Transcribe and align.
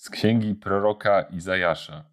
z 0.00 0.10
księgi 0.10 0.54
proroka 0.54 1.22
Izajasza. 1.22 2.04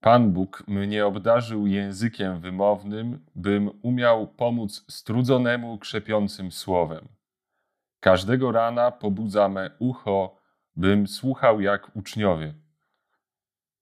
Pan 0.00 0.32
Bóg 0.32 0.64
mnie 0.68 1.06
obdarzył 1.06 1.66
językiem 1.66 2.40
wymownym, 2.40 3.24
bym 3.34 3.70
umiał 3.82 4.26
pomóc 4.26 4.84
strudzonemu 4.88 5.78
krzepiącym 5.78 6.52
słowem. 6.52 7.08
Każdego 8.00 8.52
rana 8.52 8.90
pobudza 8.90 9.48
me 9.48 9.70
ucho, 9.78 10.40
bym 10.76 11.06
słuchał 11.06 11.60
jak 11.60 11.96
uczniowie. 11.96 12.54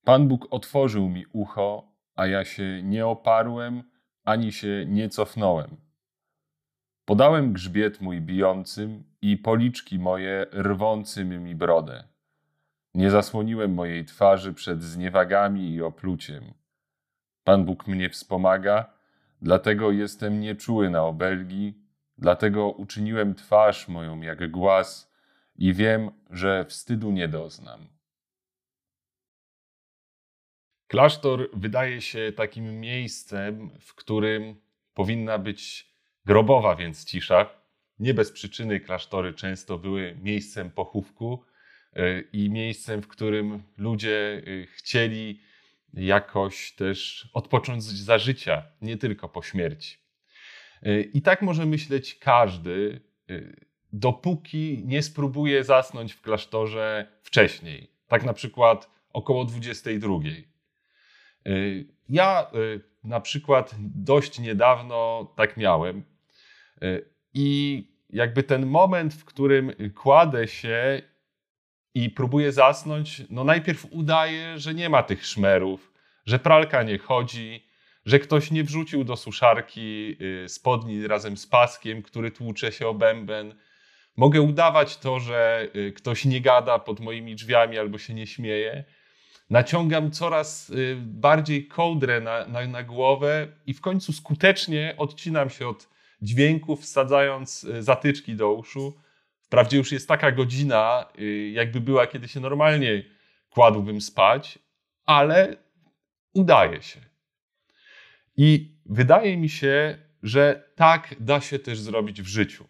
Pan 0.05 0.29
Bóg 0.29 0.47
otworzył 0.51 1.09
mi 1.09 1.27
ucho, 1.33 1.93
a 2.15 2.27
ja 2.27 2.45
się 2.45 2.83
nie 2.83 3.07
oparłem, 3.07 3.83
ani 4.25 4.53
się 4.53 4.85
nie 4.87 5.09
cofnąłem. 5.09 5.77
Podałem 7.05 7.53
grzbiet 7.53 8.01
mój 8.01 8.21
bijącym 8.21 9.05
i 9.21 9.37
policzki 9.37 9.99
moje 9.99 10.47
rwącym 10.53 11.45
mi 11.45 11.55
brodę. 11.55 12.12
Nie 12.95 13.11
zasłoniłem 13.11 13.75
mojej 13.75 14.05
twarzy 14.05 14.53
przed 14.53 14.83
zniewagami 14.83 15.71
i 15.71 15.83
opluciem. 15.83 16.55
Pan 17.45 17.65
Bóg 17.65 17.87
mnie 17.87 18.11
wspomaga, 18.11 18.93
dlatego 19.43 19.93
jestem 19.93 20.41
nieczuły 20.41 20.91
na 20.91 21.05
obelgi, 21.05 21.75
dlatego 22.19 22.71
uczyniłem 22.71 23.35
twarz 23.35 23.89
moją 23.89 24.21
jak 24.21 24.51
głaz 24.51 25.13
i 25.57 25.75
wiem, 25.75 26.11
że 26.31 26.65
wstydu 26.65 27.11
nie 27.11 27.29
doznam. 27.29 27.89
Klasztor 30.87 31.51
wydaje 31.55 32.01
się 32.01 32.33
takim 32.37 32.81
miejscem, 32.81 33.71
w 33.81 33.95
którym 33.95 34.61
powinna 34.95 35.39
być 35.39 35.93
grobowa 36.25 36.77
więc 36.77 37.05
cisza. 37.05 37.51
Nie 37.99 38.15
bez 38.15 38.33
przyczyny 38.33 38.81
klasztory 38.81 39.35
często 39.35 39.79
były 39.79 40.17
miejscem 40.23 40.71
pochówku 40.71 41.45
i 42.33 42.51
miejscem, 42.51 43.03
w 43.03 43.09
którym 43.09 43.63
ludzie 43.79 44.43
e, 44.47 44.67
chcieli 44.67 45.41
jakoś 45.95 46.73
też 46.73 47.29
odpocząć 47.33 47.85
za 47.85 48.19
życia, 48.19 48.63
nie 48.83 48.97
tylko 48.97 49.29
po 49.29 49.43
śmierci. 49.43 49.97
E, 50.83 51.01
I 51.01 51.23
tak 51.23 51.43
może 51.43 51.67
myśleć 51.67 52.15
każdy, 52.15 53.01
dopóki 53.93 54.83
nie 54.85 55.03
spróbuje 55.03 55.65
zasnąć 55.65 56.13
w 56.13 56.21
klasztorze 56.21 57.07
wcześniej, 57.23 57.91
tak 58.09 58.25
na 58.25 58.33
przykład 58.33 58.91
około 59.13 59.45
22. 59.45 60.15
Ja 62.09 62.51
na 63.05 63.21
przykład 63.21 63.75
dość 63.81 64.39
niedawno 64.39 65.33
tak 65.37 65.57
miałem. 65.57 66.05
I 67.35 67.89
jakby 68.11 68.43
ten 68.43 68.67
moment, 68.67 69.15
w 69.15 69.25
którym 69.25 69.73
kładę 69.95 70.49
się 70.49 71.03
i 71.95 72.11
próbuję 72.11 72.53
zasnąć, 72.53 73.23
no 73.31 73.45
najpierw 73.45 73.87
udaję, 73.91 74.59
że 74.59 74.75
nie 74.75 74.89
ma 74.89 75.03
tych 75.03 75.27
szmerów, 75.27 75.93
że 76.27 76.39
pralka 76.39 76.83
nie 76.83 76.99
chodzi, 76.99 77.65
że 78.07 78.19
ktoś 78.19 78.51
nie 78.51 78.65
wrzucił 78.65 79.05
do 79.05 79.17
suszarki 79.17 80.17
y, 80.45 80.49
spodni 80.49 81.07
razem 81.07 81.37
z 81.37 81.47
paskiem, 81.47 82.03
który 82.03 82.31
tłucze 82.31 82.73
się 82.73 82.89
o 82.89 82.95
bęben. 82.95 83.55
Mogę 84.17 84.43
udawać 84.43 84.97
to, 84.97 85.21
że 85.21 85.69
y, 85.77 85.93
ktoś 85.93 86.25
nie 86.25 86.41
gada 86.41 86.79
pod 86.79 87.01
moimi 87.01 87.35
drzwiami 87.35 87.79
albo 87.79 87.99
się 87.99 88.15
nie 88.15 88.27
śmieje. 88.27 88.85
Naciągam 89.51 90.11
coraz 90.11 90.71
y, 90.71 90.97
bardziej 91.01 91.67
kołdrę 91.67 92.21
na, 92.21 92.47
na, 92.47 92.67
na 92.67 92.83
głowę 92.83 93.49
i 93.67 93.75
w 93.75 93.81
końcu 93.81 94.13
skutecznie 94.13 94.95
odcinam 94.99 95.51
się 95.51 95.69
od 95.69 95.89
dźwięków, 96.23 96.83
wsadzając 96.83 97.67
zatyczki 97.81 98.35
do 98.35 98.53
uszu. 98.53 98.95
Wprawdzie 99.53 99.77
już 99.77 99.93
jest 99.93 100.09
taka 100.09 100.33
godzina, 100.33 101.09
y, 101.19 101.51
jakby 101.51 101.81
była, 101.81 102.07
kiedy 102.07 102.29
się 102.29 102.41
normalnie 102.41 103.05
kładłbym 103.51 104.01
spać, 104.01 104.59
ale 105.05 105.57
udaje 106.35 106.83
się. 106.83 107.01
I 108.37 108.77
wydaje 108.87 109.37
mi 109.37 109.49
się, 109.49 109.99
że 110.23 110.73
tak 110.75 111.15
da 111.21 111.41
się 111.41 111.59
też 111.59 111.81
zrobić 111.81 112.23
w 112.23 112.27
życiu. 112.27 112.69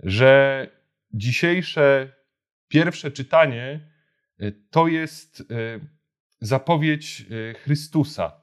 Że 0.00 0.66
dzisiejsze 1.12 2.12
pierwsze 2.68 3.10
czytanie 3.10 3.90
y, 4.42 4.52
to 4.70 4.88
jest 4.88 5.42
zapowiedź 6.40 7.24
Chrystusa. 7.62 8.42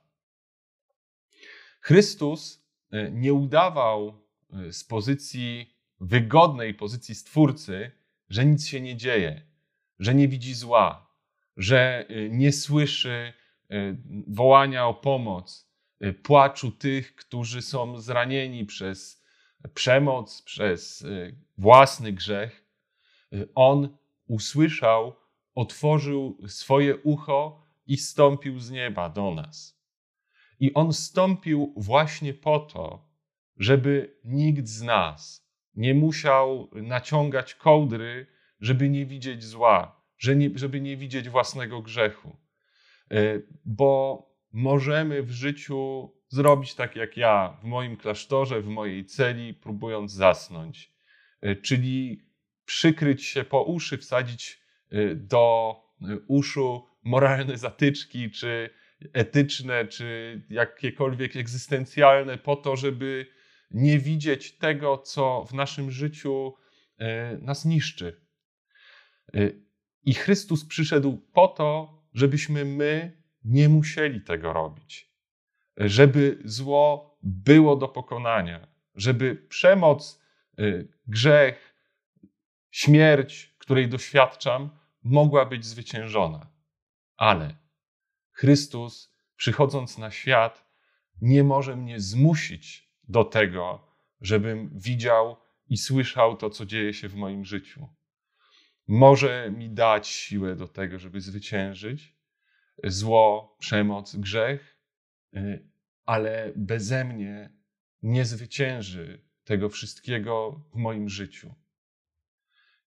Chrystus 1.81 2.67
nie 3.11 3.33
udawał 3.33 4.27
z 4.71 4.83
pozycji 4.83 5.74
wygodnej 5.99 6.73
pozycji 6.73 7.15
stwórcy, 7.15 7.91
że 8.29 8.45
nic 8.45 8.67
się 8.67 8.81
nie 8.81 8.95
dzieje, 8.95 9.41
że 9.99 10.15
nie 10.15 10.27
widzi 10.27 10.53
zła, 10.53 11.05
że 11.57 12.05
y, 12.09 12.29
nie 12.31 12.51
słyszy 12.51 13.33
y, 13.71 13.97
wołania 14.27 14.87
o 14.87 14.93
pomoc, 14.93 15.69
y, 16.03 16.13
płaczu 16.13 16.71
tych, 16.71 17.15
którzy 17.15 17.61
są 17.61 17.97
zranieni 17.97 18.65
przez 18.65 19.23
przemoc, 19.73 20.41
przez 20.41 21.05
własny 21.57 22.13
grzech. 22.13 22.65
On 23.55 23.97
usłyszał, 24.27 25.15
otworzył 25.55 26.37
swoje 26.47 26.97
ucho 26.97 27.63
i 27.87 27.97
stąpił 27.97 28.59
z 28.59 28.71
nieba 28.71 29.09
do 29.09 29.33
nas. 29.33 29.81
I 30.59 30.73
on 30.73 30.93
stąpił 30.93 31.73
właśnie 31.77 32.33
po 32.33 32.59
to, 32.59 33.09
żeby 33.57 34.17
nikt 34.23 34.67
z 34.67 34.81
nas 34.81 35.44
nie 35.75 35.93
musiał 35.93 36.69
naciągać 36.73 37.55
kołdry, 37.55 38.27
żeby 38.59 38.89
nie 38.89 39.05
widzieć 39.05 39.43
zła, 39.43 40.01
żeby 40.55 40.81
nie 40.81 40.97
widzieć 40.97 41.29
własnego 41.29 41.81
grzechu. 41.81 42.37
E, 43.11 43.39
bo 43.65 44.21
możemy 44.51 45.23
w 45.23 45.31
życiu 45.31 46.11
zrobić 46.27 46.75
tak 46.75 46.95
jak 46.95 47.17
ja 47.17 47.57
w 47.61 47.63
moim 47.63 47.97
klasztorze, 47.97 48.61
w 48.61 48.67
mojej 48.67 49.05
celi, 49.05 49.53
próbując 49.53 50.11
zasnąć. 50.11 50.93
E, 51.41 51.55
czyli 51.55 52.21
przykryć 52.65 53.25
się 53.25 53.43
po 53.43 53.63
uszy, 53.63 53.97
wsadzić 53.97 54.59
e, 54.91 55.15
do 55.15 55.75
uszu 56.27 56.85
moralne 57.03 57.57
zatyczki, 57.57 58.31
czy 58.31 58.69
etyczne, 59.13 59.85
czy 59.85 60.41
jakiekolwiek 60.49 61.35
egzystencjalne, 61.35 62.37
po 62.37 62.55
to, 62.55 62.75
żeby 62.75 63.25
nie 63.75 63.99
widzieć 63.99 64.57
tego, 64.57 64.97
co 64.97 65.45
w 65.49 65.53
naszym 65.53 65.91
życiu 65.91 66.53
e, 66.97 67.37
nas 67.37 67.65
niszczy. 67.65 68.21
E, 69.33 69.39
I 70.03 70.13
Chrystus 70.13 70.65
przyszedł 70.65 71.17
po 71.33 71.47
to, 71.47 72.01
żebyśmy 72.13 72.65
my 72.65 73.21
nie 73.43 73.69
musieli 73.69 74.21
tego 74.21 74.53
robić. 74.53 75.15
Żeby 75.77 76.39
zło 76.45 77.17
było 77.23 77.75
do 77.75 77.87
pokonania, 77.87 78.67
żeby 78.95 79.35
przemoc, 79.35 80.21
e, 80.57 80.63
grzech, 81.07 81.75
śmierć, 82.71 83.55
której 83.57 83.89
doświadczam, 83.89 84.69
mogła 85.03 85.45
być 85.45 85.65
zwyciężona. 85.65 86.51
Ale 87.17 87.55
Chrystus, 88.31 89.15
przychodząc 89.35 89.97
na 89.97 90.11
świat, 90.11 90.65
nie 91.21 91.43
może 91.43 91.75
mnie 91.75 91.99
zmusić 91.99 92.84
do 93.07 93.23
tego, 93.23 93.87
żebym 94.21 94.79
widział 94.79 95.37
i 95.69 95.77
słyszał 95.77 96.37
to, 96.37 96.49
co 96.49 96.65
dzieje 96.65 96.93
się 96.93 97.09
w 97.09 97.15
moim 97.15 97.45
życiu. 97.45 97.89
Może 98.87 99.51
mi 99.51 99.69
dać 99.69 100.07
siłę 100.07 100.55
do 100.55 100.67
tego, 100.67 100.99
żeby 100.99 101.21
zwyciężyć 101.21 102.15
zło, 102.83 103.57
przemoc, 103.59 104.15
grzech, 104.15 104.79
y, 105.35 105.69
ale 106.05 106.53
beze 106.55 107.05
mnie 107.05 107.49
nie 108.01 108.25
zwycięży 108.25 109.21
tego 109.43 109.69
wszystkiego 109.69 110.61
w 110.73 110.75
moim 110.75 111.09
życiu. 111.09 111.55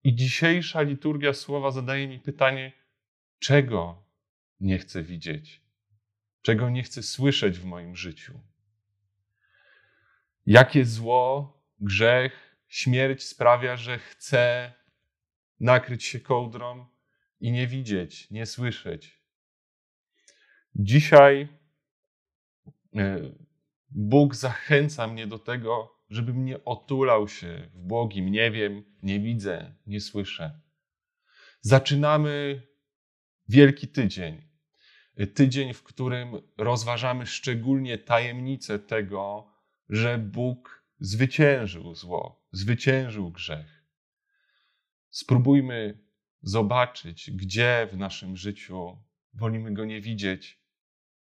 I 0.04 0.16
dzisiejsza 0.16 0.82
liturgia 0.82 1.34
słowa 1.34 1.72
zadaje 1.72 2.08
mi 2.08 2.20
pytanie, 2.20 2.72
czego 3.40 4.06
nie 4.60 4.78
chcę 4.78 5.04
widzieć, 5.04 5.62
czego 6.42 6.70
nie 6.70 6.84
chcę 6.84 7.04
słyszeć 7.04 7.60
w 7.60 7.66
moim 7.66 7.96
życiu. 7.96 8.40
Jakie 10.45 10.86
zło, 10.86 11.57
grzech, 11.80 12.57
śmierć 12.68 13.24
sprawia, 13.24 13.78
że 13.78 14.00
chcę 14.00 14.74
nakryć 15.60 16.04
się 16.04 16.19
kołdrą 16.19 16.86
i 17.40 17.51
nie 17.51 17.68
widzieć, 17.68 18.31
nie 18.31 18.45
słyszeć. 18.45 19.19
Dzisiaj 20.75 21.48
e, 22.95 23.19
Bóg 23.90 24.36
zachęca 24.36 25.07
mnie 25.07 25.28
do 25.28 25.40
tego, 25.40 26.00
żebym 26.10 26.46
nie 26.46 26.63
otulał 26.63 27.28
się 27.28 27.69
w 27.74 27.80
błogim 27.80 28.31
nie 28.31 28.51
wiem, 28.51 28.84
nie 29.04 29.19
widzę, 29.19 29.75
nie 29.88 30.01
słyszę. 30.01 30.60
Zaczynamy 31.62 32.62
Wielki 33.50 33.88
Tydzień. 33.88 34.42
Tydzień, 35.34 35.74
w 35.74 35.84
którym 35.84 36.42
rozważamy 36.57 37.25
szczególnie 37.25 37.98
tajemnicę 37.98 38.80
tego, 38.80 39.53
że 39.90 40.18
Bóg 40.18 40.84
zwyciężył 41.00 41.96
zło, 41.96 42.46
zwyciężył 42.52 43.32
grzech. 43.32 43.84
Spróbujmy 45.10 46.04
zobaczyć, 46.42 47.32
gdzie 47.32 47.88
w 47.92 47.98
naszym 47.98 48.38
życiu 48.38 48.98
wolimy 49.34 49.74
go 49.74 49.86
nie 49.86 50.02
widzieć 50.02 50.64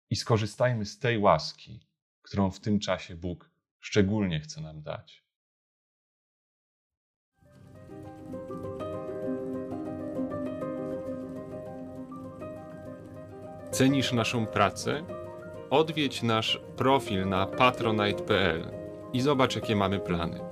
i 0.09 0.15
skorzystajmy 0.15 0.85
z 0.85 0.99
tej 0.99 1.17
łaski, 1.17 1.87
którą 2.21 2.51
w 2.51 2.59
tym 2.59 2.79
czasie 2.79 3.15
Bóg 3.15 3.51
szczególnie 3.79 4.39
chce 4.39 4.61
nam 4.61 4.81
dać. 4.81 5.23
Cenisz 13.71 14.11
naszą 14.13 14.47
pracę? 14.47 15.03
Odwiedź 15.69 16.23
nasz 16.23 16.61
profil 16.77 17.29
na 17.29 17.45
patronite.pl 17.45 18.71
i 19.13 19.21
zobacz, 19.21 19.55
jakie 19.55 19.75
mamy 19.75 19.99
plany. 19.99 20.48